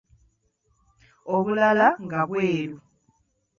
Obulala 1.35 1.87
nga 2.03 2.19
bweru. 2.29 2.77